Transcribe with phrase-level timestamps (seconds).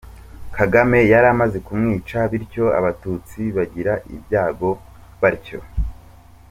[0.55, 4.69] Kagame yari amaze kumwica, bityo abatutsi bagira ibyago
[5.21, 5.59] batyo!